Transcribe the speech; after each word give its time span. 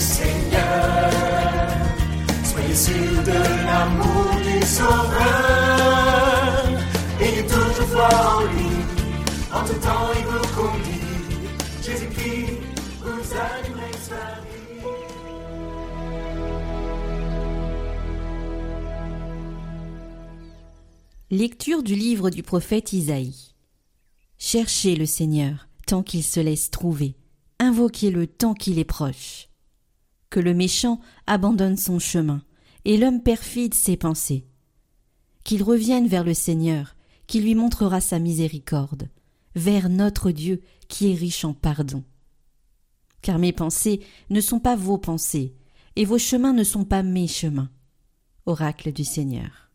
Seigneur. 0.00 1.10
Soyez 2.42 2.74
sûrs 2.74 3.22
de 3.24 3.64
l'amour 3.66 4.30
du 4.42 4.66
Sauveur. 4.66 5.90
Ayez 7.20 7.46
toujours 7.46 7.88
foi 7.88 8.08
en 8.08 8.40
lui, 8.52 8.72
en 9.52 9.62
tout 9.66 9.74
temps 9.74 10.08
il 10.18 10.24
vous 10.24 10.48
conduit. 10.56 11.00
Jésus-Christ 11.84 12.58
vous 13.02 13.22
allumera 13.36 13.92
sa 14.00 14.40
vie. 14.40 14.50
Lecture 21.30 21.82
du 21.82 21.94
livre 21.94 22.30
du 22.30 22.42
prophète 22.42 22.94
Isaïe. 22.94 23.54
Cherchez 24.38 24.96
le 24.96 25.04
Seigneur 25.04 25.68
tant 25.86 26.02
qu'il 26.02 26.24
se 26.24 26.40
laisse 26.40 26.70
trouver, 26.70 27.14
invoquez-le 27.58 28.26
tant 28.26 28.54
qu'il 28.54 28.78
est 28.78 28.84
proche. 28.84 29.49
Que 30.30 30.40
le 30.40 30.54
méchant 30.54 31.00
abandonne 31.26 31.76
son 31.76 31.98
chemin, 31.98 32.42
et 32.84 32.96
l'homme 32.96 33.22
perfide 33.22 33.74
ses 33.74 33.96
pensées. 33.96 34.46
Qu'il 35.44 35.62
revienne 35.62 36.06
vers 36.06 36.24
le 36.24 36.34
Seigneur, 36.34 36.96
qui 37.26 37.40
lui 37.40 37.54
montrera 37.54 38.00
sa 38.00 38.18
miséricorde, 38.18 39.08
vers 39.54 39.88
notre 39.88 40.30
Dieu 40.30 40.62
qui 40.88 41.12
est 41.12 41.14
riche 41.14 41.44
en 41.44 41.52
pardon. 41.52 42.04
Car 43.22 43.38
mes 43.38 43.52
pensées 43.52 44.00
ne 44.30 44.40
sont 44.40 44.60
pas 44.60 44.76
vos 44.76 44.98
pensées, 44.98 45.54
et 45.96 46.04
vos 46.04 46.18
chemins 46.18 46.52
ne 46.52 46.64
sont 46.64 46.84
pas 46.84 47.02
mes 47.02 47.28
chemins. 47.28 47.70
Oracle 48.46 48.92
du 48.92 49.04
Seigneur. 49.04 49.70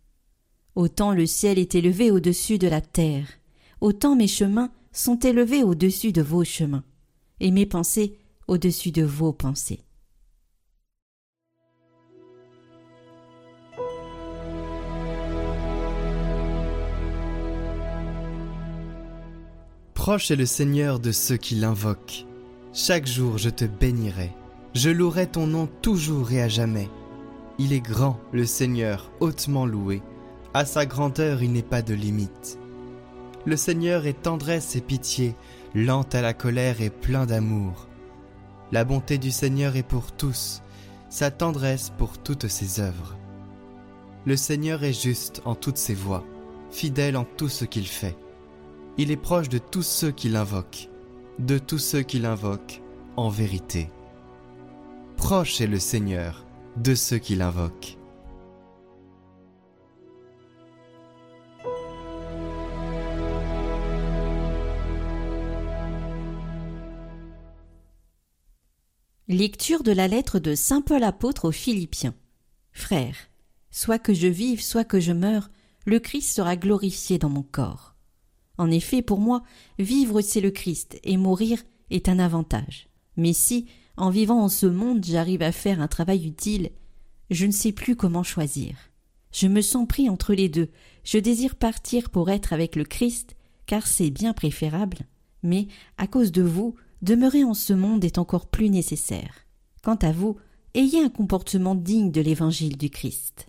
Autant 0.75 1.13
le 1.13 1.25
ciel 1.25 1.57
est 1.57 1.75
élevé 1.75 2.11
au-dessus 2.11 2.57
de 2.57 2.67
la 2.67 2.81
terre, 2.81 3.27
autant 3.79 4.15
mes 4.15 4.27
chemins 4.27 4.71
sont 4.91 5.19
élevés 5.19 5.63
au-dessus 5.63 6.11
de 6.11 6.21
vos 6.21 6.43
chemins, 6.43 6.83
et 7.39 7.51
mes 7.51 7.65
pensées 7.65 8.17
au-dessus 8.47 8.91
de 8.91 9.03
vos 9.03 9.31
pensées. 9.31 9.84
Proche 20.05 20.29
est 20.29 20.35
le 20.35 20.45
Seigneur 20.45 20.99
de 20.99 21.11
ceux 21.11 21.35
qui 21.35 21.55
l'invoquent. 21.55 22.27
Chaque 22.73 23.07
jour 23.07 23.39
je 23.39 23.49
te 23.49 23.65
bénirai. 23.65 24.29
Je 24.75 24.91
louerai 24.91 25.25
ton 25.25 25.47
nom 25.47 25.67
toujours 25.81 26.31
et 26.31 26.43
à 26.43 26.47
jamais. 26.47 26.91
Il 27.57 27.73
est 27.73 27.81
grand, 27.81 28.19
le 28.31 28.45
Seigneur, 28.45 29.11
hautement 29.19 29.65
loué. 29.65 30.03
À 30.53 30.63
sa 30.63 30.85
grandeur 30.85 31.41
il 31.41 31.53
n'est 31.53 31.63
pas 31.63 31.81
de 31.81 31.95
limite. 31.95 32.59
Le 33.45 33.57
Seigneur 33.57 34.05
est 34.05 34.21
tendresse 34.21 34.75
et 34.75 34.81
pitié, 34.81 35.33
lent 35.73 36.05
à 36.13 36.21
la 36.21 36.35
colère 36.35 36.81
et 36.81 36.91
plein 36.91 37.25
d'amour. 37.25 37.87
La 38.71 38.83
bonté 38.83 39.17
du 39.17 39.31
Seigneur 39.31 39.75
est 39.75 39.81
pour 39.81 40.11
tous, 40.11 40.61
sa 41.09 41.31
tendresse 41.31 41.91
pour 41.97 42.19
toutes 42.19 42.47
ses 42.47 42.79
œuvres. 42.79 43.17
Le 44.27 44.37
Seigneur 44.37 44.83
est 44.83 44.93
juste 44.93 45.41
en 45.45 45.55
toutes 45.55 45.79
ses 45.79 45.95
voies, 45.95 46.23
fidèle 46.69 47.17
en 47.17 47.23
tout 47.23 47.49
ce 47.49 47.65
qu'il 47.65 47.87
fait. 47.87 48.15
Il 48.97 49.11
est 49.11 49.17
proche 49.17 49.49
de 49.49 49.57
tous 49.57 49.83
ceux 49.83 50.11
qui 50.11 50.29
l'invoquent, 50.29 50.89
de 51.37 51.57
tous 51.57 51.79
ceux 51.79 52.01
qui 52.01 52.17
l'invoquent 52.17 52.81
en 53.17 53.27
vérité. 53.27 53.89
Proche 55.17 55.59
est 55.59 55.67
le 55.67 55.79
Seigneur 55.79 56.45
de 56.77 56.95
ceux 56.95 57.17
qui 57.17 57.35
l'invoquent. 57.35 57.97
Lecture 69.27 69.83
de 69.83 69.91
la 69.91 70.07
lettre 70.07 70.39
de 70.39 70.55
Saint 70.55 70.81
Paul 70.81 71.03
apôtre 71.03 71.49
aux 71.49 71.51
Philippiens. 71.51 72.13
Frères, 72.71 73.17
soit 73.71 73.99
que 73.99 74.13
je 74.13 74.27
vive, 74.27 74.61
soit 74.61 74.85
que 74.85 75.01
je 75.01 75.11
meure, 75.11 75.49
le 75.85 75.99
Christ 75.99 76.33
sera 76.33 76.55
glorifié 76.55 77.17
dans 77.17 77.29
mon 77.29 77.43
corps. 77.43 77.94
En 78.57 78.71
effet, 78.71 79.01
pour 79.01 79.19
moi, 79.19 79.43
vivre 79.79 80.21
c'est 80.21 80.41
le 80.41 80.51
Christ 80.51 80.99
et 81.03 81.17
mourir 81.17 81.61
est 81.89 82.09
un 82.09 82.19
avantage. 82.19 82.87
Mais 83.17 83.33
si, 83.33 83.67
en 83.97 84.09
vivant 84.09 84.41
en 84.41 84.49
ce 84.49 84.65
monde, 84.65 85.05
j'arrive 85.05 85.41
à 85.41 85.51
faire 85.51 85.81
un 85.81 85.87
travail 85.87 86.27
utile, 86.27 86.71
je 87.29 87.45
ne 87.45 87.51
sais 87.51 87.71
plus 87.71 87.95
comment 87.95 88.23
choisir. 88.23 88.75
Je 89.31 89.47
me 89.47 89.61
sens 89.61 89.87
pris 89.87 90.09
entre 90.09 90.33
les 90.33 90.49
deux. 90.49 90.69
Je 91.03 91.17
désire 91.17 91.55
partir 91.55 92.09
pour 92.09 92.29
être 92.29 92.53
avec 92.53 92.75
le 92.75 92.83
Christ, 92.83 93.35
car 93.65 93.87
c'est 93.87 94.09
bien 94.09 94.33
préférable. 94.33 94.99
Mais, 95.43 95.67
à 95.97 96.07
cause 96.07 96.31
de 96.31 96.41
vous, 96.41 96.75
demeurer 97.01 97.43
en 97.43 97.53
ce 97.53 97.73
monde 97.73 98.03
est 98.05 98.17
encore 98.17 98.47
plus 98.47 98.69
nécessaire. 98.69 99.45
Quant 99.83 99.95
à 99.95 100.11
vous, 100.11 100.37
ayez 100.73 101.03
un 101.03 101.09
comportement 101.09 101.75
digne 101.75 102.11
de 102.11 102.21
l'évangile 102.21 102.77
du 102.77 102.89
Christ. 102.89 103.47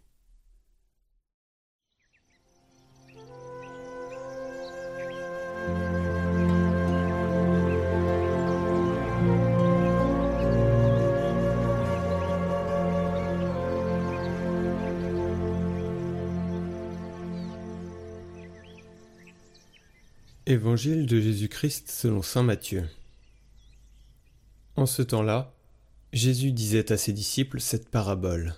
Évangile 20.48 21.06
de 21.06 21.20
Jésus-Christ 21.20 21.90
selon 21.90 22.22
Saint 22.22 22.44
Matthieu. 22.44 22.88
En 24.76 24.86
ce 24.86 25.02
temps-là, 25.02 25.52
Jésus 26.12 26.52
disait 26.52 26.92
à 26.92 26.96
ses 26.96 27.12
disciples 27.12 27.60
cette 27.60 27.88
parabole. 27.88 28.54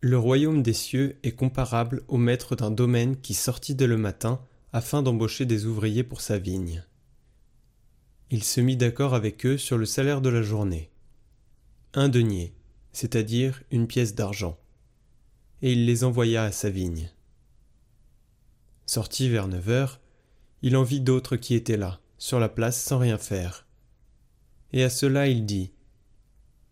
Le 0.00 0.16
royaume 0.16 0.62
des 0.62 0.72
cieux 0.72 1.18
est 1.24 1.32
comparable 1.32 2.04
au 2.06 2.16
maître 2.16 2.54
d'un 2.54 2.70
domaine 2.70 3.20
qui 3.20 3.34
sortit 3.34 3.74
dès 3.74 3.88
le 3.88 3.96
matin 3.96 4.40
afin 4.72 5.02
d'embaucher 5.02 5.46
des 5.46 5.66
ouvriers 5.66 6.04
pour 6.04 6.20
sa 6.20 6.38
vigne. 6.38 6.84
Il 8.30 8.44
se 8.44 8.60
mit 8.60 8.76
d'accord 8.76 9.14
avec 9.16 9.44
eux 9.44 9.58
sur 9.58 9.78
le 9.78 9.84
salaire 9.84 10.20
de 10.20 10.28
la 10.28 10.42
journée. 10.42 10.92
Un 11.92 12.08
denier, 12.08 12.54
c'est-à-dire 12.92 13.64
une 13.72 13.88
pièce 13.88 14.14
d'argent. 14.14 14.56
Et 15.60 15.72
il 15.72 15.86
les 15.86 16.04
envoya 16.04 16.44
à 16.44 16.52
sa 16.52 16.70
vigne. 16.70 17.10
Sorti 18.86 19.28
vers 19.28 19.48
neuf 19.48 19.68
heures, 19.68 20.00
il 20.62 20.76
en 20.76 20.82
vit 20.82 21.00
d'autres 21.00 21.36
qui 21.36 21.54
étaient 21.54 21.76
là, 21.76 22.00
sur 22.18 22.38
la 22.38 22.48
place 22.48 22.80
sans 22.82 22.98
rien 22.98 23.18
faire. 23.18 23.66
Et 24.72 24.84
à 24.84 24.90
cela 24.90 25.26
il 25.26 25.46
dit 25.46 25.72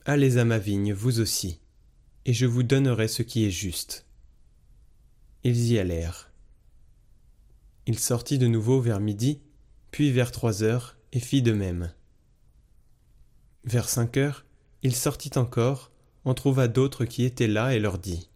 Allez 0.04 0.38
à 0.38 0.44
ma 0.44 0.59
vigne, 0.59 0.93
vous 0.93 1.21
aussi, 1.21 1.60
et 2.25 2.32
je 2.32 2.47
vous 2.47 2.62
donnerai 2.62 3.09
ce 3.09 3.22
qui 3.22 3.44
est 3.44 3.50
juste. 3.50 4.06
Ils 5.44 5.72
y 5.72 5.78
allèrent. 5.78 6.31
Il 7.87 7.99
sortit 7.99 8.38
de 8.38 8.47
nouveau 8.47 8.81
vers 8.81 9.00
midi, 9.00 9.41
puis 9.91 10.12
vers 10.12 10.32
trois 10.32 10.62
heures, 10.62 10.97
et 11.12 11.20
fit 11.20 11.43
de 11.43 11.53
même. 11.53 11.93
Vers 13.65 13.88
cinq 13.88 14.16
heures, 14.16 14.44
il 14.82 14.94
sortit 14.94 15.37
encore, 15.37 15.91
en 16.25 16.34
trouva 16.34 16.69
d'autres 16.69 17.05
qui 17.05 17.25
étaient 17.25 17.49
là, 17.49 17.75
et 17.75 17.81
leur 17.81 17.99
dit 17.99 18.28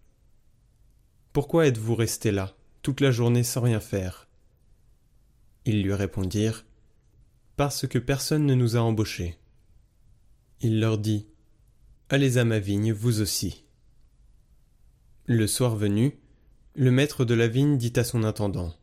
Pourquoi 1.32 1.66
êtes-vous 1.66 1.94
restés 1.94 2.32
là, 2.32 2.54
toute 2.80 3.00
la 3.00 3.10
journée 3.10 3.42
sans 3.42 3.60
rien 3.60 3.80
faire? 3.80 4.28
Ils 5.65 5.83
lui 5.83 5.95
répondirent 5.95 6.65
Parce 7.56 7.87
que 7.87 7.99
personne 7.99 8.47
ne 8.47 8.55
nous 8.55 8.77
a 8.77 8.81
embauchés. 8.81 9.39
Il 10.61 10.81
leur 10.81 10.99
dit 10.99 11.27
Allez 12.09 12.39
à 12.39 12.45
ma 12.45 12.59
vigne, 12.59 12.93
vous 12.93 13.21
aussi. 13.21 13.65
Le 15.27 15.47
soir 15.47 15.77
venu, 15.77 16.19
le 16.75 16.91
maître 16.91 17.25
de 17.25 17.35
la 17.35 17.49
vigne 17.49 17.79
dit 17.79 17.93
à 17.97 18.05
son 18.05 18.25
intendant 18.25 18.75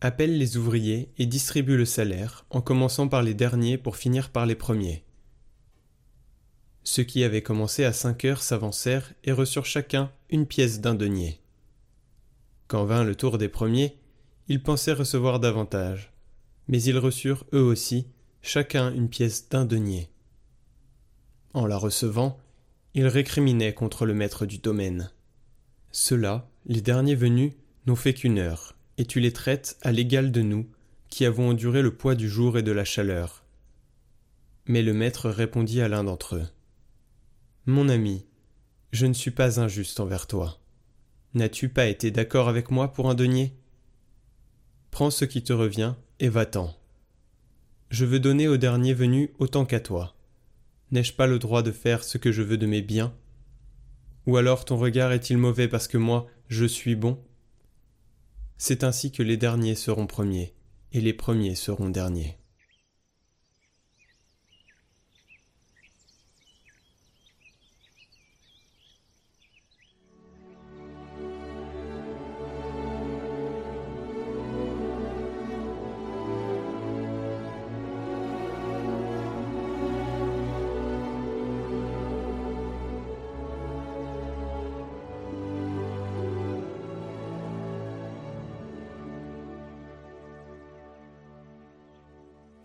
Appelle 0.00 0.38
les 0.38 0.56
ouvriers 0.56 1.12
et 1.18 1.26
distribue 1.26 1.76
le 1.76 1.84
salaire, 1.84 2.46
en 2.50 2.60
commençant 2.60 3.08
par 3.08 3.22
les 3.22 3.34
derniers 3.34 3.76
pour 3.76 3.96
finir 3.96 4.30
par 4.30 4.46
les 4.46 4.54
premiers. 4.54 5.04
Ceux 6.84 7.02
qui 7.02 7.24
avaient 7.24 7.42
commencé 7.42 7.84
à 7.84 7.92
cinq 7.92 8.24
heures 8.24 8.42
s'avancèrent 8.42 9.12
et 9.24 9.32
reçurent 9.32 9.66
chacun 9.66 10.10
une 10.30 10.46
pièce 10.46 10.80
d'un 10.80 10.94
denier. 10.94 11.40
Quand 12.68 12.84
vint 12.84 13.04
le 13.04 13.14
tour 13.14 13.36
des 13.36 13.48
premiers, 13.48 13.99
ils 14.50 14.60
pensaient 14.60 14.92
recevoir 14.92 15.38
davantage, 15.38 16.12
mais 16.66 16.82
ils 16.82 16.98
reçurent 16.98 17.44
eux 17.52 17.62
aussi 17.62 18.08
chacun 18.42 18.92
une 18.92 19.08
pièce 19.08 19.48
d'un 19.48 19.64
denier. 19.64 20.10
En 21.54 21.66
la 21.66 21.76
recevant, 21.76 22.36
ils 22.94 23.06
récriminaient 23.06 23.74
contre 23.74 24.06
le 24.06 24.12
maître 24.12 24.46
du 24.46 24.58
domaine. 24.58 25.12
Ceux-là, 25.92 26.50
les 26.66 26.80
derniers 26.80 27.14
venus, 27.14 27.52
n'ont 27.86 27.94
fait 27.94 28.12
qu'une 28.12 28.40
heure, 28.40 28.74
et 28.98 29.04
tu 29.04 29.20
les 29.20 29.32
traites 29.32 29.78
à 29.82 29.92
l'égal 29.92 30.32
de 30.32 30.42
nous, 30.42 30.68
qui 31.10 31.24
avons 31.24 31.50
enduré 31.50 31.80
le 31.80 31.94
poids 31.94 32.16
du 32.16 32.28
jour 32.28 32.58
et 32.58 32.64
de 32.64 32.72
la 32.72 32.84
chaleur. 32.84 33.44
Mais 34.66 34.82
le 34.82 34.92
maître 34.92 35.30
répondit 35.30 35.80
à 35.80 35.86
l'un 35.86 36.02
d'entre 36.02 36.34
eux. 36.34 36.48
Mon 37.66 37.88
ami, 37.88 38.26
je 38.90 39.06
ne 39.06 39.14
suis 39.14 39.30
pas 39.30 39.60
injuste 39.60 40.00
envers 40.00 40.26
toi. 40.26 40.58
N'as-tu 41.34 41.68
pas 41.68 41.86
été 41.86 42.10
d'accord 42.10 42.48
avec 42.48 42.72
moi 42.72 42.92
pour 42.92 43.08
un 43.08 43.14
denier? 43.14 43.54
Prends 44.90 45.10
ce 45.10 45.24
qui 45.24 45.42
te 45.42 45.52
revient 45.52 45.94
et 46.18 46.28
va-t'en. 46.28 46.74
Je 47.90 48.04
veux 48.04 48.20
donner 48.20 48.48
au 48.48 48.56
dernier 48.56 48.94
venu 48.94 49.30
autant 49.38 49.64
qu'à 49.64 49.80
toi. 49.80 50.14
N'ai-je 50.90 51.12
pas 51.12 51.26
le 51.26 51.38
droit 51.38 51.62
de 51.62 51.72
faire 51.72 52.04
ce 52.04 52.18
que 52.18 52.32
je 52.32 52.42
veux 52.42 52.58
de 52.58 52.66
mes 52.66 52.82
biens? 52.82 53.14
Ou 54.26 54.36
alors 54.36 54.64
ton 54.64 54.76
regard 54.76 55.12
est-il 55.12 55.38
mauvais 55.38 55.68
parce 55.68 55.88
que 55.88 55.98
moi, 55.98 56.26
je 56.48 56.64
suis 56.64 56.96
bon? 56.96 57.18
C'est 58.58 58.84
ainsi 58.84 59.12
que 59.12 59.22
les 59.22 59.36
derniers 59.36 59.74
seront 59.74 60.06
premiers, 60.06 60.54
et 60.92 61.00
les 61.00 61.14
premiers 61.14 61.54
seront 61.54 61.88
derniers. 61.88 62.39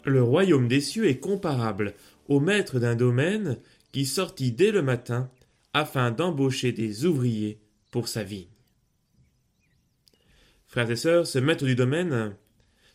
Le 0.05 0.21
royaume 0.21 0.67
des 0.67 0.81
cieux 0.81 1.07
est 1.07 1.19
comparable 1.19 1.95
au 2.27 2.39
maître 2.39 2.79
d'un 2.79 2.95
domaine 2.95 3.57
qui 3.91 4.05
sortit 4.05 4.51
dès 4.51 4.71
le 4.71 4.83
matin 4.83 5.31
afin 5.73 6.11
d'embaucher 6.11 6.71
des 6.71 7.05
ouvriers 7.05 7.59
pour 7.89 8.07
sa 8.07 8.23
vigne. 8.23 8.45
Frères 10.67 10.91
et 10.91 10.95
sœurs, 10.95 11.25
ce 11.25 11.39
maître 11.39 11.65
du 11.65 11.73
domaine 11.73 12.35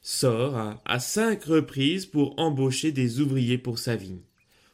sort 0.02 0.78
à, 0.84 1.00
cinq 1.00 1.44
reprises 1.44 2.06
pour 2.06 2.38
embaucher 2.38 2.92
des 2.92 3.20
ouvriers 3.20 3.58
pour 3.58 3.78
sa 3.78 3.96
vigne. 3.96 4.22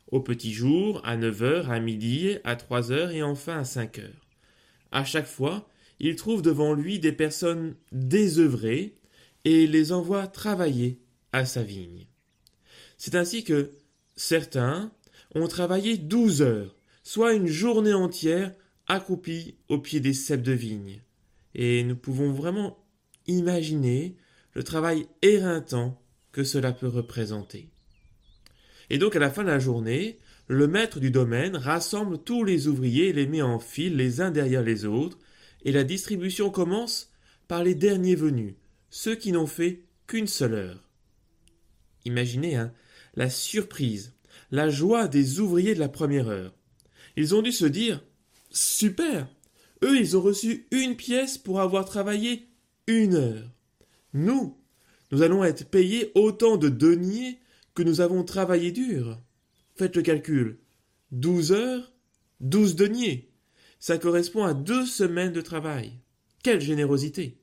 Au 0.09 0.21
petit 0.21 0.53
jour, 0.53 1.01
à 1.05 1.17
neuf 1.17 1.43
heures, 1.43 1.71
à 1.71 1.81
midi, 1.81 2.37
à 2.45 2.55
trois 2.57 2.93
heures 2.93 3.13
et 3.13 3.23
enfin 3.23 3.59
à 3.61 3.65
cinq 3.65 3.99
heures. 3.99 4.27
À 4.93 5.05
chaque 5.05 5.27
fois, 5.27 5.69
il 6.01 6.17
trouve 6.17 6.43
devant 6.43 6.75
lui 6.75 6.99
des 6.99 7.13
personnes 7.13 7.77
désœuvrées 7.93 8.95
et 9.45 9.67
les 9.67 9.93
envoie 9.93 10.27
travailler 10.27 11.01
à 11.33 11.45
sa 11.45 11.63
vigne. 11.63 12.07
C'est 12.97 13.15
ainsi 13.15 13.45
que 13.45 13.71
certains 14.17 14.93
ont 15.35 15.49
travaillé 15.49 15.99
douze 15.99 16.43
heures, 16.43 16.75
soit 17.03 17.35
une 17.35 17.47
journée 17.47 17.95
entière 17.95 18.55
accroupis 18.87 19.57
au 19.69 19.79
pied 19.79 20.01
des 20.01 20.15
cèpes 20.15 20.43
de 20.43 20.53
vigne. 20.53 21.03
Et 21.55 21.83
nous 21.85 21.97
pouvons 21.97 22.33
vraiment 22.33 22.79
imaginer 23.27 24.17
le 24.53 24.63
travail 24.63 25.07
éreintant 25.23 26.01
que 26.33 26.45
cela 26.45 26.73
peut 26.73 26.89
représenter. 26.89 27.69
Et 28.91 28.99
donc 28.99 29.17
à 29.17 29.19
la 29.19 29.31
fin 29.31 29.43
de 29.43 29.49
la 29.49 29.59
journée, 29.59 30.19
le 30.49 30.69
maître 30.69 31.01
du 31.01 31.11
domaine 31.11 31.57
rassemble 31.57 32.19
tous 32.19 32.45
les 32.45 32.69
ouvriers 32.69 33.09
et 33.09 33.13
les 33.13 33.27
met 33.27 33.43
en 33.43 33.59
file 33.59 33.97
les 33.97 34.21
uns 34.21 34.31
derrière 34.31 34.63
les 34.63 34.85
autres, 34.85 35.19
et 35.65 35.73
la 35.73 35.83
distribution 35.83 36.51
commence 36.51 37.11
par 37.49 37.65
les 37.65 37.75
derniers 37.75 38.15
venus, 38.15 38.55
ceux 38.91 39.17
qui 39.17 39.33
n'ont 39.33 39.47
fait 39.49 39.83
qu'une 40.07 40.29
seule 40.29 40.55
heure. 40.55 40.89
Imaginez, 42.05 42.55
hein, 42.55 42.73
la 43.17 43.31
surprise, 43.31 44.15
la 44.51 44.69
joie 44.69 45.09
des 45.09 45.41
ouvriers 45.41 45.75
de 45.75 45.81
la 45.81 45.89
première 45.89 46.29
heure. 46.29 46.55
Ils 47.17 47.35
ont 47.35 47.43
dû 47.43 47.53
se 47.53 47.65
dire 47.65 48.03
Super 48.51 49.29
Eux, 49.83 49.99
ils 49.99 50.17
ont 50.17 50.23
reçu 50.23 50.67
une 50.71 50.97
pièce 50.97 51.39
pour 51.39 51.61
avoir 51.61 51.85
travaillé 51.85 52.49
une 52.87 53.15
heure. 53.15 53.51
Nous, 54.13 54.57
nous 55.11 55.23
allons 55.23 55.45
être 55.45 55.69
payés 55.69 56.13
autant 56.15 56.57
de 56.57 56.69
deniers 56.69 57.41
que 57.75 57.83
nous 57.83 58.01
avons 58.01 58.25
travaillé 58.25 58.73
dur. 58.73 59.19
Faites 59.77 59.97
le 59.97 60.03
calcul. 60.03 60.59
Douze 61.13 61.53
heures, 61.53 61.93
douze 62.41 62.77
deniers. 62.77 63.31
Ça 63.79 63.99
correspond 63.99 64.45
à 64.45 64.55
deux 64.55 64.87
semaines 64.87 65.33
de 65.33 65.43
travail. 65.43 65.93
Quelle 66.43 66.61
générosité 66.61 67.39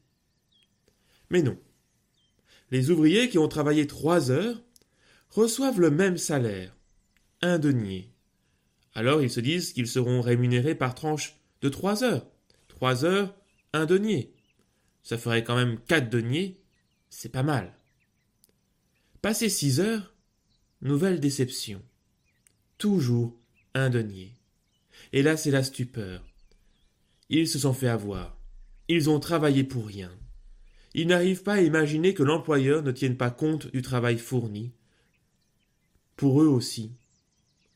Mais 1.29 1.41
non. 1.41 1.57
Les 2.71 2.89
ouvriers 2.89 3.29
qui 3.29 3.37
ont 3.37 3.47
travaillé 3.47 3.85
trois 3.85 4.31
heures 4.31 4.61
reçoivent 5.33 5.80
le 5.80 5.89
même 5.89 6.18
salaire, 6.18 6.75
un 7.41 7.57
denier. 7.57 8.13
Alors 8.94 9.21
ils 9.21 9.31
se 9.31 9.39
disent 9.39 9.74
qu'ils 9.74 9.88
seront 9.88 10.21
rémunérés 10.21 10.75
par 10.75 10.94
tranche 10.94 11.39
de 11.62 11.69
trois 11.69 12.03
heures. 12.03 12.27
Trois 12.68 13.03
heures, 13.03 13.35
un 13.74 13.85
denier. 13.85 14.33
Ça 15.01 15.18
ferait 15.18 15.44
quand 15.44 15.56
même 15.56 15.80
quatre 15.80 16.09
deniers, 16.09 16.62
c'est 17.09 17.31
pas 17.31 17.44
mal. 17.44 17.74
Passé 19.21 19.50
six 19.50 19.80
heures, 19.80 20.13
nouvelle 20.81 21.19
déception. 21.19 21.81
Toujours 22.77 23.35
un 23.74 23.89
denier. 23.89 24.35
Et 25.13 25.24
là, 25.24 25.35
c'est 25.35 25.51
la 25.51 25.63
stupeur. 25.63 26.24
Ils 27.30 27.47
se 27.47 27.59
sont 27.59 27.74
fait 27.74 27.88
avoir. 27.88 28.38
Ils 28.88 29.09
ont 29.09 29.19
travaillé 29.19 29.63
pour 29.63 29.88
rien. 29.88 30.12
Ils 30.94 31.07
n'arrivent 31.07 31.44
pas 31.44 31.53
à 31.53 31.62
imaginer 31.62 32.13
que 32.13 32.21
l'employeur 32.21 32.83
ne 32.83 32.91
tienne 32.91 33.18
pas 33.18 33.31
compte 33.31 33.71
du 33.71 33.81
travail 33.81 34.19
fourni, 34.19 34.74
pour 36.15 36.42
eux 36.42 36.48
aussi, 36.48 36.92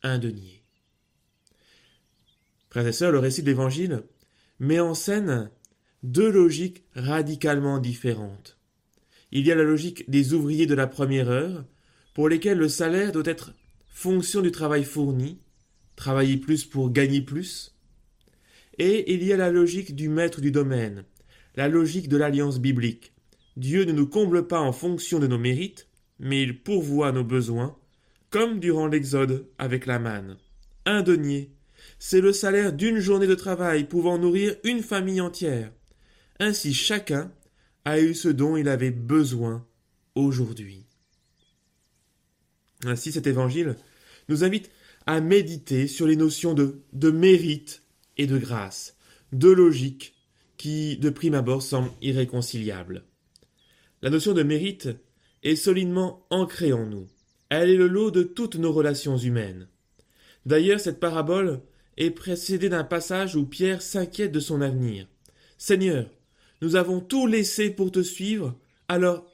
un 0.04 0.20
denier. 0.20 0.64
Frères 2.70 2.88
et 2.88 3.12
le 3.12 3.20
récit 3.20 3.42
de 3.42 3.48
l'Évangile 3.48 4.04
met 4.60 4.80
en 4.80 4.94
scène 4.94 5.50
deux 6.04 6.32
logiques 6.32 6.84
radicalement 6.96 7.80
différentes. 7.80 8.58
Il 9.32 9.46
y 9.46 9.52
a 9.52 9.56
la 9.56 9.64
logique 9.64 10.10
des 10.10 10.34
ouvriers 10.34 10.68
de 10.68 10.76
la 10.76 10.88
première 10.88 11.30
heure, 11.30 11.66
pour 12.14 12.30
lesquels 12.30 12.58
le 12.58 12.70
salaire 12.70 13.12
doit 13.12 13.24
être 13.26 13.54
fonction 13.88 14.42
du 14.42 14.52
travail 14.52 14.84
fourni, 14.84 15.40
travailler 15.96 16.38
plus 16.38 16.66
pour 16.66 16.92
gagner 16.92 17.22
plus, 17.22 17.76
et 18.78 19.14
il 19.14 19.24
y 19.24 19.34
a 19.34 19.38
la 19.38 19.52
logique 19.52 19.96
du 19.96 20.08
maître 20.08 20.40
du 20.40 20.52
domaine, 20.52 21.04
la 21.56 21.68
logique 21.68 22.10
de 22.10 22.18
l'alliance 22.18 22.60
biblique. 22.60 23.14
Dieu 23.56 23.86
ne 23.86 23.92
nous 23.92 24.08
comble 24.08 24.48
pas 24.48 24.60
en 24.60 24.72
fonction 24.72 25.20
de 25.20 25.26
nos 25.26 25.40
mérites, 25.40 25.88
mais 26.20 26.44
il 26.44 26.62
pourvoit 26.62 27.12
nos 27.12 27.24
besoins 27.24 27.76
comme 28.30 28.60
durant 28.60 28.88
l'Exode 28.88 29.48
avec 29.58 29.86
la 29.86 30.00
manne. 30.00 30.38
Un 30.86 31.02
denier, 31.02 31.52
c'est 32.00 32.22
le 32.22 32.34
salaire 32.34 32.74
d'une 32.74 33.00
journée 33.00 33.28
de 33.28 33.36
travail 33.36 33.86
pouvant 33.86 34.18
nourrir 34.18 34.56
une 34.64 34.82
famille 34.82 35.22
entière. 35.22 35.72
Ainsi 36.40 36.74
chacun 36.74 37.32
a 37.86 38.00
eu 38.00 38.14
ce 38.14 38.28
dont 38.28 38.58
il 38.58 38.68
avait 38.68 38.92
besoin 38.92 39.66
aujourd'hui. 40.16 40.86
Ainsi 42.86 43.12
cet 43.12 43.28
évangile 43.28 43.76
nous 44.30 44.44
invite 44.44 44.70
à 45.06 45.22
méditer 45.22 45.88
sur 45.88 46.06
les 46.06 46.16
notions 46.16 46.54
de, 46.54 46.82
de 46.94 47.10
mérite 47.10 47.84
et 48.18 48.28
de 48.28 48.38
grâce, 48.38 48.98
deux 49.32 49.54
logiques 49.54 50.16
qui, 50.58 50.98
de 50.98 51.10
prime 51.10 51.36
abord, 51.36 51.62
semblent 51.62 51.92
irréconciliables. 52.02 53.06
La 54.02 54.10
notion 54.10 54.34
de 54.34 54.44
mérite 54.44 54.90
est 55.44 55.56
solidement 55.56 56.26
ancrée 56.30 56.74
en 56.74 56.86
nous. 56.86 57.08
Elle 57.50 57.70
est 57.70 57.78
le 57.78 57.88
lot 57.88 58.12
de 58.12 58.24
toutes 58.24 58.56
nos 58.56 58.74
relations 58.74 59.18
humaines. 59.18 59.68
D'ailleurs, 60.46 60.80
cette 60.80 61.00
parabole 61.00 61.62
est 61.98 62.12
précédée 62.12 62.70
d'un 62.70 62.84
passage 62.84 63.36
où 63.36 63.46
Pierre 63.46 63.82
s'inquiète 63.82 64.32
de 64.32 64.40
son 64.40 64.62
avenir. 64.62 65.08
Seigneur, 65.58 66.10
nous 66.62 66.76
avons 66.76 67.00
tout 67.00 67.28
laissé 67.28 67.70
pour 67.70 67.92
te 67.92 68.02
suivre, 68.02 68.58
alors 68.88 69.26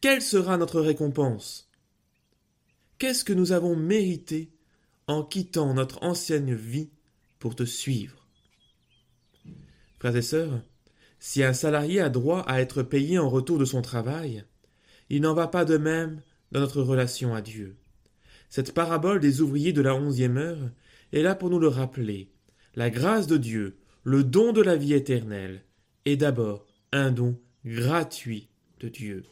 quelle 0.00 0.22
sera 0.22 0.56
notre 0.56 0.80
récompense? 0.80 1.70
Qu'est-ce 2.98 3.24
que 3.24 3.32
nous 3.32 3.52
avons 3.52 3.76
mérité 3.76 4.50
en 5.06 5.22
quittant 5.22 5.74
notre 5.74 6.02
ancienne 6.02 6.54
vie 6.54 6.90
pour 7.38 7.54
te 7.54 7.64
suivre? 7.64 8.26
Frères 9.98 10.16
et 10.16 10.22
sœurs, 10.22 10.62
si 11.18 11.42
un 11.42 11.52
salarié 11.52 12.00
a 12.00 12.08
droit 12.08 12.40
à 12.40 12.60
être 12.60 12.82
payé 12.82 13.18
en 13.18 13.28
retour 13.28 13.58
de 13.58 13.64
son 13.64 13.82
travail, 13.82 14.44
il 15.10 15.22
n'en 15.22 15.34
va 15.34 15.48
pas 15.48 15.64
de 15.64 15.76
même 15.76 16.22
dans 16.52 16.60
notre 16.60 16.82
relation 16.82 17.34
à 17.34 17.42
Dieu. 17.42 17.76
Cette 18.48 18.74
parabole 18.74 19.20
des 19.20 19.40
ouvriers 19.40 19.72
de 19.72 19.82
la 19.82 19.94
onzième 19.94 20.36
heure 20.36 20.70
est 21.12 21.22
là 21.22 21.34
pour 21.34 21.50
nous 21.50 21.58
le 21.58 21.68
rappeler. 21.68 22.30
La 22.74 22.90
grâce 22.90 23.26
de 23.26 23.36
Dieu, 23.36 23.78
le 24.04 24.24
don 24.24 24.52
de 24.52 24.62
la 24.62 24.76
vie 24.76 24.94
éternelle, 24.94 25.62
est 26.04 26.16
d'abord 26.16 26.66
un 26.92 27.10
don 27.10 27.38
gratuit 27.64 28.48
de 28.80 28.88
Dieu. 28.88 29.24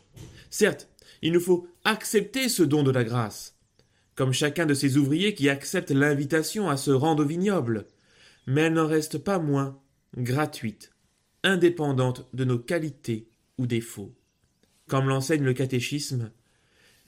Certes, 0.50 0.88
il 1.22 1.32
nous 1.32 1.40
faut 1.40 1.66
accepter 1.84 2.48
ce 2.48 2.62
don 2.62 2.82
de 2.82 2.90
la 2.90 3.04
grâce, 3.04 3.58
comme 4.14 4.32
chacun 4.32 4.66
de 4.66 4.75
ces 4.75 4.96
ouvriers 4.96 5.34
qui 5.34 5.48
acceptent 5.48 5.90
l'invitation 5.90 6.68
à 6.68 6.76
se 6.76 6.90
rendre 6.90 7.25
au 7.25 7.26
vignoble, 7.26 7.87
mais 8.46 8.62
elle 8.62 8.75
n'en 8.75 8.87
reste 8.87 9.18
pas 9.18 9.38
moins 9.38 9.80
gratuite, 10.16 10.92
indépendante 11.42 12.28
de 12.32 12.44
nos 12.44 12.58
qualités 12.58 13.28
ou 13.58 13.66
défauts. 13.66 14.14
Comme 14.87 15.08
l'enseigne 15.08 15.44
le 15.44 15.54
catéchisme, 15.54 16.30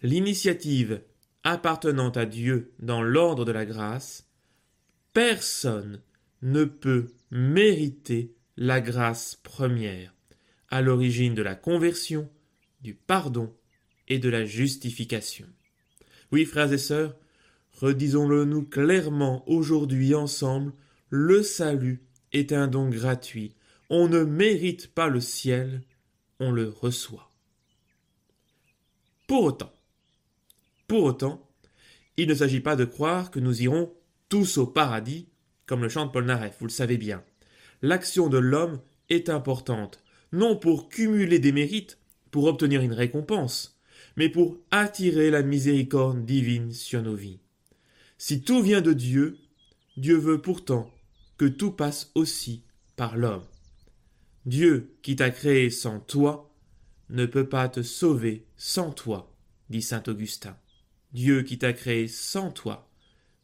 l'initiative 0.02 1.02
appartenant 1.44 2.10
à 2.10 2.26
Dieu 2.26 2.72
dans 2.78 3.02
l'ordre 3.02 3.44
de 3.44 3.52
la 3.52 3.64
grâce, 3.64 4.28
personne 5.12 6.02
ne 6.42 6.64
peut 6.64 7.08
mériter 7.30 8.34
la 8.56 8.80
grâce 8.80 9.36
première, 9.36 10.14
à 10.68 10.82
l'origine 10.82 11.34
de 11.34 11.42
la 11.42 11.54
conversion, 11.54 12.28
du 12.82 12.94
pardon 12.94 13.54
et 14.08 14.18
de 14.18 14.28
la 14.28 14.44
justification. 14.44 15.46
Oui, 16.32 16.44
frères 16.44 16.72
et 16.72 16.78
sœurs, 16.78 17.16
redisons-le 17.72 18.44
nous 18.44 18.62
clairement 18.62 19.48
aujourd'hui 19.48 20.14
ensemble, 20.14 20.72
le 21.08 21.42
salut 21.42 22.02
est 22.32 22.52
un 22.52 22.68
don 22.68 22.88
gratuit. 22.88 23.54
On 23.88 24.08
ne 24.08 24.22
mérite 24.22 24.94
pas 24.94 25.08
le 25.08 25.20
ciel, 25.20 25.82
on 26.38 26.52
le 26.52 26.68
reçoit. 26.68 27.32
Pour 29.26 29.44
autant, 29.44 29.72
pour 30.90 31.04
autant, 31.04 31.48
il 32.16 32.26
ne 32.26 32.34
s'agit 32.34 32.58
pas 32.58 32.74
de 32.74 32.84
croire 32.84 33.30
que 33.30 33.38
nous 33.38 33.62
irons 33.62 33.94
tous 34.28 34.58
au 34.58 34.66
paradis, 34.66 35.28
comme 35.64 35.82
le 35.82 35.88
chante 35.88 36.12
Paul 36.12 36.24
Naref, 36.24 36.56
vous 36.58 36.66
le 36.66 36.72
savez 36.72 36.96
bien. 36.96 37.22
L'action 37.80 38.28
de 38.28 38.38
l'homme 38.38 38.80
est 39.08 39.28
importante, 39.28 40.02
non 40.32 40.56
pour 40.56 40.88
cumuler 40.88 41.38
des 41.38 41.52
mérites, 41.52 41.98
pour 42.32 42.46
obtenir 42.46 42.82
une 42.82 42.92
récompense, 42.92 43.80
mais 44.16 44.28
pour 44.28 44.58
attirer 44.72 45.30
la 45.30 45.44
miséricorde 45.44 46.26
divine 46.26 46.72
sur 46.72 47.02
nos 47.02 47.14
vies. 47.14 47.38
Si 48.18 48.42
tout 48.42 48.60
vient 48.60 48.80
de 48.80 48.92
Dieu, 48.92 49.38
Dieu 49.96 50.16
veut 50.16 50.42
pourtant 50.42 50.92
que 51.36 51.46
tout 51.46 51.70
passe 51.70 52.10
aussi 52.16 52.64
par 52.96 53.16
l'homme. 53.16 53.46
Dieu 54.44 54.96
qui 55.02 55.14
t'a 55.14 55.30
créé 55.30 55.70
sans 55.70 56.00
toi 56.00 56.52
ne 57.10 57.26
peut 57.26 57.48
pas 57.48 57.68
te 57.68 57.84
sauver 57.84 58.44
sans 58.56 58.90
toi, 58.90 59.32
dit 59.68 59.82
saint 59.82 60.02
Augustin. 60.08 60.56
Dieu 61.12 61.42
qui 61.42 61.58
t'a 61.58 61.72
créé 61.72 62.08
sans 62.08 62.50
toi 62.50 62.90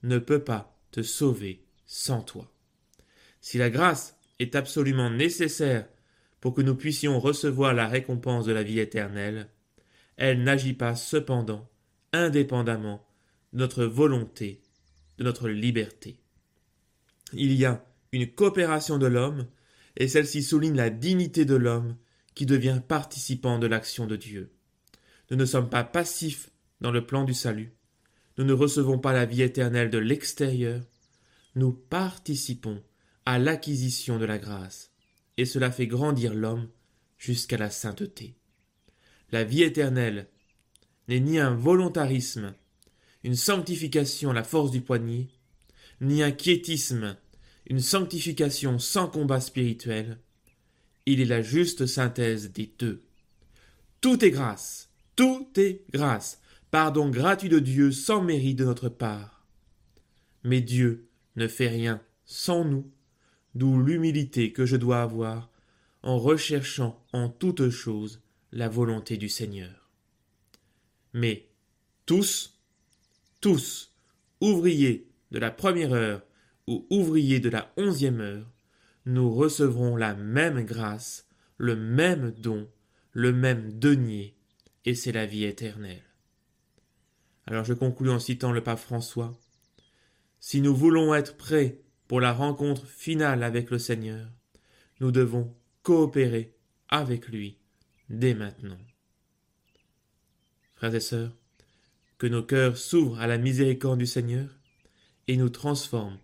ne 0.02 0.18
peut 0.18 0.44
pas 0.44 0.78
te 0.90 1.02
sauver 1.02 1.64
sans 1.86 2.22
toi. 2.22 2.52
Si 3.40 3.58
la 3.58 3.70
grâce 3.70 4.16
est 4.38 4.54
absolument 4.54 5.10
nécessaire 5.10 5.88
pour 6.40 6.54
que 6.54 6.62
nous 6.62 6.74
puissions 6.74 7.18
recevoir 7.18 7.74
la 7.74 7.88
récompense 7.88 8.44
de 8.44 8.52
la 8.52 8.62
vie 8.62 8.78
éternelle, 8.78 9.48
elle 10.16 10.42
n'agit 10.42 10.74
pas 10.74 10.94
cependant 10.94 11.68
indépendamment 12.12 13.06
de 13.52 13.58
notre 13.58 13.84
volonté, 13.84 14.62
de 15.18 15.24
notre 15.24 15.48
liberté. 15.48 16.18
Il 17.32 17.52
y 17.52 17.64
a 17.64 17.84
une 18.12 18.30
coopération 18.30 18.98
de 18.98 19.06
l'homme, 19.06 19.46
et 19.96 20.08
celle-ci 20.08 20.42
souligne 20.42 20.76
la 20.76 20.90
dignité 20.90 21.44
de 21.44 21.54
l'homme 21.54 21.96
qui 22.34 22.46
devient 22.46 22.80
participant 22.86 23.58
de 23.58 23.66
l'action 23.66 24.06
de 24.06 24.16
Dieu. 24.16 24.52
Nous 25.30 25.36
ne 25.36 25.44
sommes 25.44 25.70
pas 25.70 25.84
passifs 25.84 26.50
dans 26.80 26.90
le 26.90 27.06
plan 27.06 27.24
du 27.24 27.34
salut. 27.34 27.72
Nous 28.38 28.44
ne 28.44 28.52
recevons 28.52 28.98
pas 28.98 29.12
la 29.12 29.24
vie 29.24 29.42
éternelle 29.42 29.90
de 29.90 29.98
l'extérieur. 29.98 30.82
Nous 31.54 31.72
participons 31.72 32.82
à 33.24 33.38
l'acquisition 33.38 34.18
de 34.18 34.24
la 34.24 34.38
grâce, 34.38 34.92
et 35.36 35.44
cela 35.44 35.70
fait 35.70 35.86
grandir 35.86 36.34
l'homme 36.34 36.68
jusqu'à 37.18 37.56
la 37.56 37.70
sainteté. 37.70 38.36
La 39.32 39.42
vie 39.42 39.62
éternelle 39.62 40.28
n'est 41.08 41.20
ni 41.20 41.38
un 41.38 41.54
volontarisme, 41.54 42.54
une 43.24 43.34
sanctification 43.34 44.30
à 44.30 44.34
la 44.34 44.44
force 44.44 44.70
du 44.70 44.80
poignet, 44.80 45.28
ni 46.00 46.22
un 46.22 46.30
quiétisme, 46.30 47.16
une 47.66 47.80
sanctification 47.80 48.78
sans 48.78 49.08
combat 49.08 49.40
spirituel. 49.40 50.18
Il 51.06 51.20
est 51.20 51.26
la 51.26 51.42
juste 51.42 51.86
synthèse 51.86 52.52
des 52.52 52.72
deux. 52.78 53.02
Tout 54.00 54.24
est 54.24 54.30
grâce, 54.30 54.90
tout 55.16 55.48
est 55.56 55.82
grâce, 55.92 56.40
pardon 56.76 57.08
gratuit 57.08 57.48
de 57.48 57.58
Dieu 57.58 57.90
sans 57.90 58.20
mérite 58.20 58.58
de 58.58 58.66
notre 58.66 58.90
part. 58.90 59.46
Mais 60.44 60.60
Dieu 60.60 61.08
ne 61.34 61.48
fait 61.48 61.68
rien 61.68 62.02
sans 62.26 62.66
nous, 62.66 62.92
d'où 63.54 63.80
l'humilité 63.80 64.52
que 64.52 64.66
je 64.66 64.76
dois 64.76 65.00
avoir 65.00 65.50
en 66.02 66.18
recherchant 66.18 67.02
en 67.14 67.30
toutes 67.30 67.70
choses 67.70 68.20
la 68.52 68.68
volonté 68.68 69.16
du 69.16 69.30
Seigneur. 69.30 69.88
Mais 71.14 71.48
tous, 72.04 72.60
tous, 73.40 73.96
ouvriers 74.42 75.08
de 75.30 75.38
la 75.38 75.50
première 75.50 75.94
heure 75.94 76.26
ou 76.66 76.86
ouvriers 76.90 77.40
de 77.40 77.48
la 77.48 77.72
onzième 77.78 78.20
heure, 78.20 78.52
nous 79.06 79.34
recevrons 79.34 79.96
la 79.96 80.14
même 80.14 80.62
grâce, 80.66 81.26
le 81.56 81.74
même 81.74 82.32
don, 82.32 82.68
le 83.12 83.32
même 83.32 83.72
denier, 83.78 84.36
et 84.84 84.94
c'est 84.94 85.12
la 85.12 85.24
vie 85.24 85.44
éternelle. 85.44 86.05
Alors 87.46 87.64
je 87.64 87.74
conclus 87.74 88.10
en 88.10 88.18
citant 88.18 88.52
le 88.52 88.62
pape 88.62 88.78
François. 88.78 89.38
Si 90.40 90.60
nous 90.60 90.74
voulons 90.74 91.14
être 91.14 91.36
prêts 91.36 91.80
pour 92.08 92.20
la 92.20 92.32
rencontre 92.32 92.86
finale 92.86 93.42
avec 93.42 93.70
le 93.70 93.78
Seigneur, 93.78 94.28
nous 95.00 95.12
devons 95.12 95.54
coopérer 95.82 96.54
avec 96.88 97.28
lui 97.28 97.58
dès 98.08 98.34
maintenant. 98.34 98.78
Frères 100.74 100.94
et 100.94 101.00
sœurs, 101.00 101.36
que 102.18 102.26
nos 102.26 102.42
cœurs 102.42 102.76
s'ouvrent 102.76 103.20
à 103.20 103.26
la 103.26 103.38
miséricorde 103.38 103.98
du 103.98 104.06
Seigneur 104.06 104.48
et 105.28 105.36
nous 105.36 105.48
transforment 105.48 106.18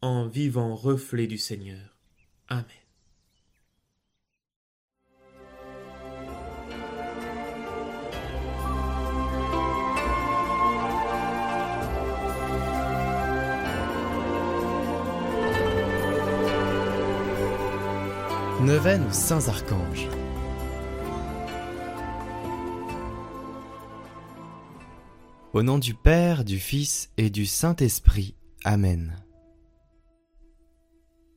en 0.00 0.26
vivants 0.26 0.74
reflets 0.74 1.26
du 1.26 1.38
Seigneur. 1.38 1.96
Amen. 2.48 2.87
Neuvaine 18.68 19.06
aux 19.06 19.12
saints 19.12 19.48
archanges. 19.48 20.08
Au 25.54 25.62
nom 25.62 25.78
du 25.78 25.94
Père, 25.94 26.44
du 26.44 26.58
Fils 26.58 27.08
et 27.16 27.30
du 27.30 27.46
Saint-Esprit. 27.46 28.36
Amen. 28.64 29.16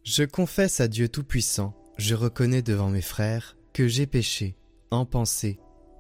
Je 0.04 0.26
confesse 0.26 0.82
à 0.82 0.90
Dieu 0.90 1.08
Tout-Puissant, 1.08 1.74
je 1.98 2.16
reconnais 2.16 2.62
devant 2.62 2.90
mes 2.90 3.02
frères 3.02 3.56
que 3.72 3.88
j'ai 3.88 4.08
péché, 4.08 4.58
en 4.90 5.06
pensée, 5.06 5.58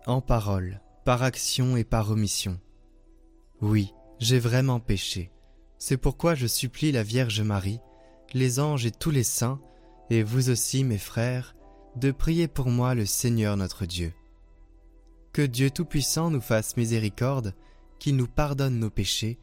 en 0.07 0.19
parole, 0.19 0.81
par 1.05 1.23
action 1.23 1.77
et 1.77 1.85
par 1.85 2.11
omission. 2.11 2.59
Oui, 3.61 3.93
j'ai 4.19 4.39
vraiment 4.39 4.81
péché. 4.81 5.31
C'est 5.77 5.95
pourquoi 5.95 6.35
je 6.35 6.47
supplie 6.47 6.91
la 6.91 7.03
Vierge 7.03 7.39
Marie, 7.39 7.79
les 8.33 8.59
anges 8.59 8.85
et 8.85 8.91
tous 8.91 9.11
les 9.11 9.23
saints, 9.23 9.61
et 10.11 10.23
vous 10.23 10.49
aussi 10.49 10.83
mes 10.83 10.97
frères, 10.97 11.55
de 11.95 12.11
prier 12.11 12.49
pour 12.49 12.69
moi 12.69 12.95
le 12.95 13.05
Seigneur 13.05 13.55
notre 13.55 13.85
Dieu. 13.85 14.13
Que 15.31 15.41
Dieu 15.41 15.71
Tout-Puissant 15.71 16.29
nous 16.29 16.41
fasse 16.41 16.75
miséricorde, 16.75 17.55
qu'il 17.97 18.17
nous 18.17 18.27
pardonne 18.27 18.77
nos 18.77 18.89
péchés, 18.89 19.39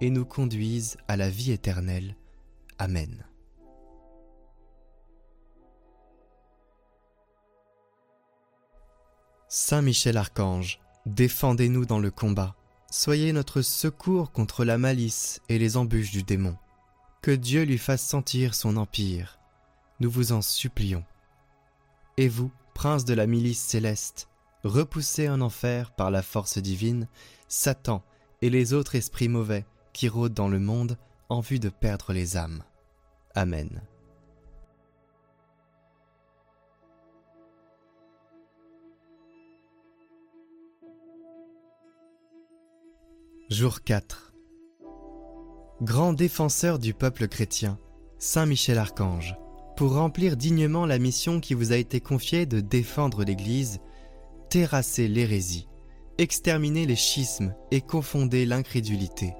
et 0.00 0.10
nous 0.10 0.24
conduise 0.24 0.98
à 1.08 1.16
la 1.16 1.28
vie 1.28 1.50
éternelle. 1.50 2.14
Amen. 2.78 3.26
Saint 9.48 9.82
Michel 9.82 10.16
Archange, 10.16 10.78
défendez-nous 11.06 11.86
dans 11.86 11.98
le 11.98 12.12
combat. 12.12 12.54
Soyez 12.88 13.32
notre 13.32 13.62
secours 13.62 14.30
contre 14.30 14.64
la 14.64 14.78
malice 14.78 15.40
et 15.48 15.58
les 15.58 15.76
embûches 15.76 16.12
du 16.12 16.22
démon. 16.22 16.56
Que 17.20 17.32
Dieu 17.32 17.64
lui 17.64 17.78
fasse 17.78 18.06
sentir 18.06 18.54
son 18.54 18.76
empire. 18.76 19.40
Nous 20.00 20.10
vous 20.10 20.32
en 20.32 20.42
supplions. 20.42 21.04
Et 22.16 22.28
vous, 22.28 22.50
prince 22.74 23.04
de 23.04 23.14
la 23.14 23.26
milice 23.26 23.60
céleste, 23.60 24.28
repoussez 24.64 25.28
en 25.28 25.40
enfer 25.40 25.92
par 25.92 26.10
la 26.10 26.22
force 26.22 26.58
divine 26.58 27.08
Satan 27.48 28.02
et 28.42 28.50
les 28.50 28.72
autres 28.72 28.96
esprits 28.96 29.28
mauvais 29.28 29.64
qui 29.92 30.08
rôdent 30.08 30.34
dans 30.34 30.48
le 30.48 30.58
monde 30.58 30.98
en 31.28 31.40
vue 31.40 31.60
de 31.60 31.68
perdre 31.68 32.12
les 32.12 32.36
âmes. 32.36 32.62
Amen. 33.34 33.82
Jour 43.50 43.82
4 43.84 44.32
Grand 45.82 46.12
défenseur 46.12 46.78
du 46.78 46.94
peuple 46.94 47.28
chrétien, 47.28 47.78
Saint 48.18 48.46
Michel 48.46 48.78
Archange, 48.78 49.36
pour 49.76 49.94
remplir 49.94 50.36
dignement 50.36 50.86
la 50.86 50.98
mission 50.98 51.40
qui 51.40 51.54
vous 51.54 51.72
a 51.72 51.76
été 51.76 52.00
confiée 52.00 52.46
de 52.46 52.60
défendre 52.60 53.24
l'Église, 53.24 53.80
terrasser 54.48 55.08
l'hérésie, 55.08 55.68
exterminer 56.18 56.86
les 56.86 56.96
schismes 56.96 57.54
et 57.70 57.80
confonder 57.80 58.46
l'incrédulité. 58.46 59.34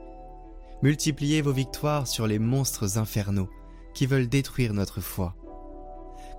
Multipliez 0.82 1.40
vos 1.40 1.52
victoires 1.52 2.06
sur 2.06 2.26
les 2.26 2.38
monstres 2.38 2.98
infernaux 2.98 3.48
qui 3.94 4.06
veulent 4.06 4.28
détruire 4.28 4.74
notre 4.74 5.00
foi. 5.00 5.36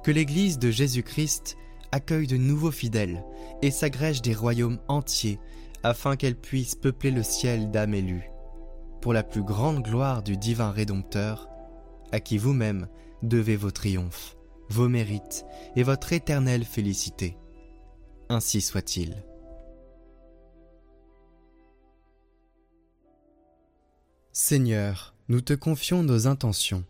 Que 0.04 0.12
l'Église 0.12 0.60
de 0.60 0.70
Jésus-Christ 0.70 1.58
accueille 1.92 2.28
de 2.28 2.38
nouveaux 2.38 2.72
fidèles 2.72 3.24
et 3.62 3.72
s'agrège 3.72 4.22
des 4.22 4.34
royaumes 4.34 4.80
entiers 4.88 5.40
afin 5.84 6.16
qu'elle 6.16 6.36
puisse 6.36 6.76
peupler 6.76 7.12
le 7.12 7.24
ciel 7.24 7.72
d'âmes 7.72 7.94
élues, 7.94 8.30
pour 9.02 9.14
la 9.14 9.24
plus 9.24 9.44
grande 9.44 9.84
gloire 9.84 10.22
du 10.22 10.36
divin 10.36 10.72
Rédempteur, 10.72 11.48
à 12.12 12.20
qui 12.20 12.38
vous-même 12.38 12.88
devez 13.28 13.56
vos 13.56 13.72
triomphes, 13.72 14.38
vos 14.70 14.88
mérites 14.88 15.46
et 15.76 15.84
votre 15.84 16.14
éternelle 16.14 16.64
félicité. 16.64 17.38
Ainsi 18.30 18.62
soit-il. 18.62 19.24
Seigneur, 24.32 25.16
nous 25.28 25.42
te 25.42 25.54
confions 25.54 26.04
nos 26.04 26.28
intentions. 26.28 26.84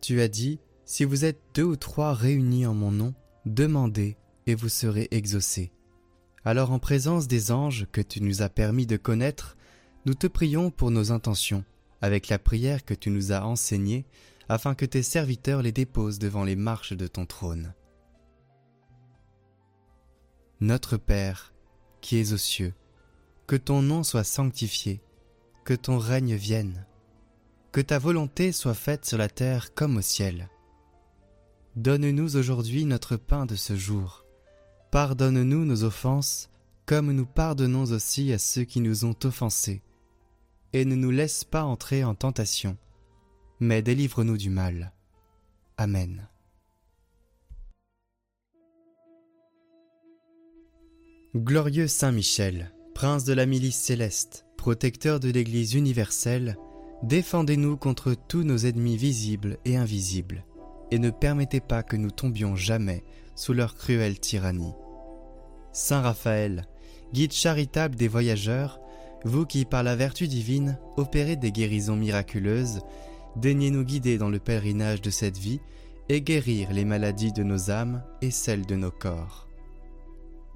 Tu 0.00 0.20
as 0.20 0.28
dit, 0.28 0.58
si 0.86 1.04
vous 1.04 1.26
êtes 1.26 1.38
deux 1.54 1.64
ou 1.64 1.76
trois 1.76 2.14
réunis 2.14 2.64
en 2.64 2.72
mon 2.72 2.90
nom, 2.90 3.14
demandez 3.44 4.16
et 4.48 4.54
vous 4.54 4.70
serez 4.70 5.08
exaucés. 5.10 5.70
Alors 6.44 6.72
en 6.72 6.78
présence 6.78 7.28
des 7.28 7.52
anges 7.52 7.86
que 7.92 8.00
tu 8.00 8.22
nous 8.22 8.40
as 8.40 8.48
permis 8.48 8.86
de 8.86 8.96
connaître, 8.96 9.56
nous 10.06 10.14
te 10.14 10.26
prions 10.26 10.70
pour 10.70 10.90
nos 10.90 11.12
intentions, 11.12 11.64
avec 12.00 12.28
la 12.28 12.38
prière 12.38 12.84
que 12.84 12.94
tu 12.94 13.10
nous 13.10 13.32
as 13.32 13.44
enseignée, 13.44 14.06
afin 14.48 14.74
que 14.74 14.86
tes 14.86 15.02
serviteurs 15.02 15.60
les 15.60 15.72
déposent 15.72 16.18
devant 16.18 16.44
les 16.44 16.56
marches 16.56 16.94
de 16.94 17.06
ton 17.06 17.26
trône. 17.26 17.74
Notre 20.60 20.96
Père, 20.96 21.52
qui 22.00 22.16
es 22.16 22.32
aux 22.32 22.38
cieux, 22.38 22.72
que 23.46 23.56
ton 23.56 23.82
nom 23.82 24.02
soit 24.02 24.24
sanctifié, 24.24 25.02
que 25.64 25.74
ton 25.74 25.98
règne 25.98 26.36
vienne, 26.36 26.86
que 27.70 27.82
ta 27.82 27.98
volonté 27.98 28.52
soit 28.52 28.74
faite 28.74 29.04
sur 29.04 29.18
la 29.18 29.28
terre 29.28 29.74
comme 29.74 29.98
au 29.98 30.02
ciel. 30.02 30.48
Donne-nous 31.76 32.36
aujourd'hui 32.36 32.86
notre 32.86 33.16
pain 33.16 33.44
de 33.44 33.54
ce 33.54 33.76
jour. 33.76 34.24
Pardonne-nous 34.90 35.64
nos 35.64 35.84
offenses, 35.84 36.48
comme 36.86 37.12
nous 37.12 37.26
pardonnons 37.26 37.84
aussi 37.92 38.32
à 38.32 38.38
ceux 38.38 38.64
qui 38.64 38.80
nous 38.80 39.04
ont 39.04 39.16
offensés. 39.24 39.82
Et 40.72 40.84
ne 40.84 40.94
nous 40.94 41.10
laisse 41.10 41.44
pas 41.44 41.64
entrer 41.64 42.04
en 42.04 42.14
tentation, 42.14 42.76
mais 43.60 43.82
délivre-nous 43.82 44.36
du 44.36 44.50
mal. 44.50 44.92
Amen. 45.76 46.28
Glorieux 51.34 51.88
Saint 51.88 52.12
Michel, 52.12 52.72
prince 52.94 53.24
de 53.24 53.34
la 53.34 53.46
milice 53.46 53.76
céleste, 53.76 54.46
protecteur 54.56 55.20
de 55.20 55.30
l'Église 55.30 55.74
universelle, 55.74 56.56
défendez-nous 57.02 57.76
contre 57.76 58.14
tous 58.14 58.42
nos 58.42 58.58
ennemis 58.58 58.96
visibles 58.96 59.58
et 59.64 59.76
invisibles 59.76 60.44
et 60.90 60.98
ne 60.98 61.10
permettez 61.10 61.60
pas 61.60 61.82
que 61.82 61.96
nous 61.96 62.10
tombions 62.10 62.56
jamais 62.56 63.04
sous 63.38 63.52
leur 63.52 63.76
cruelle 63.76 64.18
tyrannie. 64.18 64.74
Saint 65.72 66.00
Raphaël, 66.00 66.66
guide 67.12 67.32
charitable 67.32 67.94
des 67.94 68.08
voyageurs, 68.08 68.80
vous 69.24 69.46
qui 69.46 69.64
par 69.64 69.84
la 69.84 69.94
vertu 69.94 70.26
divine 70.26 70.76
opérez 70.96 71.36
des 71.36 71.52
guérisons 71.52 71.94
miraculeuses, 71.94 72.80
daignez 73.36 73.70
nous 73.70 73.84
guider 73.84 74.18
dans 74.18 74.28
le 74.28 74.40
pèlerinage 74.40 75.00
de 75.00 75.10
cette 75.10 75.38
vie 75.38 75.60
et 76.08 76.20
guérir 76.20 76.72
les 76.72 76.84
maladies 76.84 77.32
de 77.32 77.44
nos 77.44 77.70
âmes 77.70 78.02
et 78.22 78.32
celles 78.32 78.66
de 78.66 78.74
nos 78.74 78.90
corps. 78.90 79.46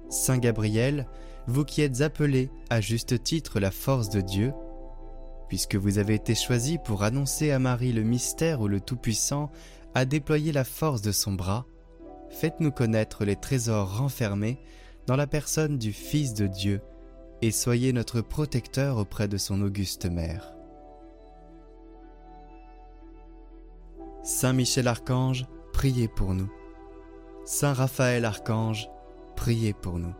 Saint 0.09 0.37
Gabriel, 0.37 1.07
vous 1.47 1.63
qui 1.63 1.81
êtes 1.81 2.01
appelé 2.01 2.49
à 2.69 2.81
juste 2.81 3.23
titre 3.23 3.61
la 3.61 3.71
force 3.71 4.09
de 4.09 4.19
Dieu, 4.19 4.51
puisque 5.47 5.75
vous 5.75 5.99
avez 5.99 6.15
été 6.15 6.35
choisi 6.35 6.79
pour 6.83 7.03
annoncer 7.03 7.51
à 7.51 7.59
Marie 7.59 7.93
le 7.93 8.03
mystère 8.03 8.59
où 8.59 8.67
le 8.67 8.81
Tout-Puissant 8.81 9.51
a 9.95 10.03
déployé 10.03 10.51
la 10.51 10.65
force 10.65 11.01
de 11.01 11.13
son 11.13 11.31
bras, 11.31 11.65
faites-nous 12.33 12.71
connaître 12.71 13.25
les 13.25 13.35
trésors 13.35 13.97
renfermés 13.97 14.59
dans 15.05 15.15
la 15.15 15.27
personne 15.27 15.77
du 15.77 15.93
Fils 15.93 16.33
de 16.33 16.47
Dieu, 16.47 16.81
et 17.41 17.51
soyez 17.51 17.93
notre 17.93 18.21
protecteur 18.21 18.97
auprès 18.97 19.27
de 19.27 19.37
son 19.37 19.61
auguste 19.61 20.05
mère. 20.05 20.53
Saint 24.23 24.53
Michel 24.53 24.87
Archange, 24.87 25.45
priez 25.73 26.07
pour 26.07 26.33
nous. 26.33 26.51
Saint 27.45 27.73
Raphaël 27.73 28.23
Archange, 28.25 28.89
priez 29.35 29.73
pour 29.73 29.99
nous. 29.99 30.15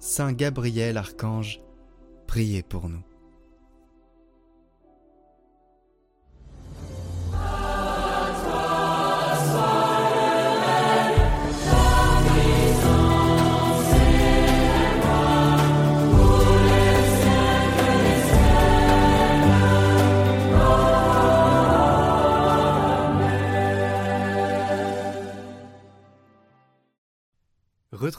Saint 0.00 0.32
Gabriel 0.32 0.96
Archange, 0.96 1.60
priez 2.26 2.62
pour 2.62 2.88
nous. 2.88 3.02